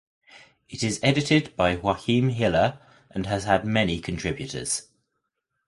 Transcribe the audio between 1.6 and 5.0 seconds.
Joachim Hiller and has had many contributors.